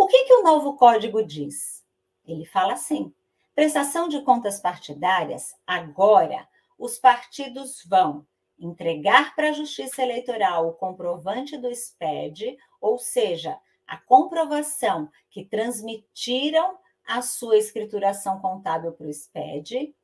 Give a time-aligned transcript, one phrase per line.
[0.00, 1.84] O que, que o novo código diz?
[2.26, 3.12] Ele fala assim:
[3.54, 8.26] prestação de contas partidárias, agora os partidos vão
[8.58, 16.78] entregar para a Justiça Eleitoral o comprovante do SPED, ou seja, a comprovação que transmitiram
[17.06, 19.94] a sua escrituração contábil para o SPED,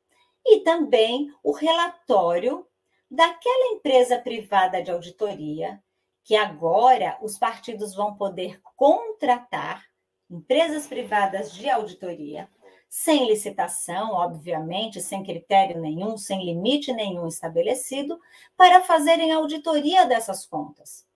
[0.45, 2.67] e também o relatório
[3.11, 5.83] daquela empresa privada de auditoria,
[6.27, 9.85] que agora os partidos vão poder contratar
[10.29, 12.51] empresas privadas de auditoria,
[12.89, 18.21] sem licitação, obviamente, sem critério nenhum, sem limite nenhum estabelecido,
[18.57, 21.07] para fazerem auditoria dessas contas,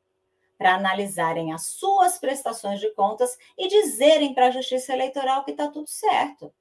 [0.56, 5.66] para analisarem as suas prestações de contas e dizerem para a Justiça Eleitoral que está
[5.66, 6.54] tudo certo.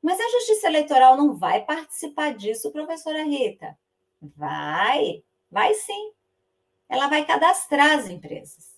[0.00, 3.76] Mas a Justiça Eleitoral não vai participar disso, professora Rita.
[4.36, 6.12] Vai, vai sim.
[6.88, 8.72] Ela vai cadastrar as empresas.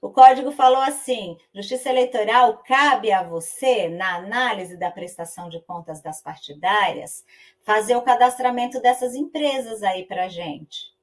[0.00, 6.00] O código falou assim: Justiça Eleitoral cabe a você, na análise da prestação de contas
[6.00, 7.24] das partidárias,
[7.62, 10.96] fazer o cadastramento dessas empresas aí para gente.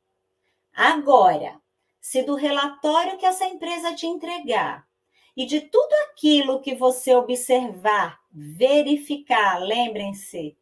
[0.73, 1.59] Agora,
[1.99, 4.87] se do relatório que essa empresa te entregar
[5.35, 10.57] e de tudo aquilo que você observar, verificar, lembrem-se,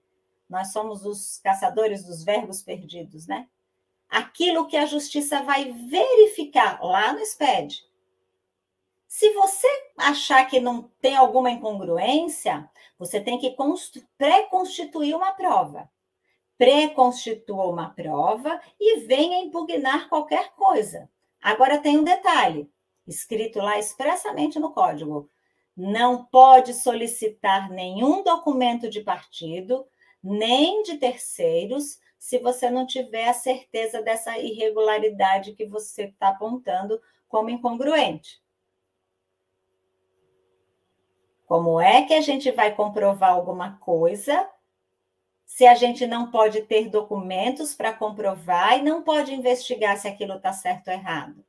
[0.50, 3.48] nós somos os caçadores dos verbos perdidos, né?
[4.14, 7.84] Aquilo que a justiça vai verificar lá no SPED.
[9.08, 12.70] Se você achar que não tem alguma incongruência,
[13.00, 13.56] você tem que
[14.16, 15.90] pré-constituir uma prova.
[16.60, 21.10] Pré-constitua uma prova e venha impugnar qualquer coisa.
[21.42, 22.70] Agora tem um detalhe:
[23.08, 25.28] escrito lá expressamente no código.
[25.76, 29.88] Não pode solicitar nenhum documento de partido,
[30.22, 37.02] nem de terceiros, se você não tiver a certeza dessa irregularidade que você está apontando
[37.28, 38.42] como incongruente.
[41.46, 44.50] Como é que a gente vai comprovar alguma coisa
[45.44, 50.36] se a gente não pode ter documentos para comprovar e não pode investigar se aquilo
[50.36, 51.44] está certo ou errado?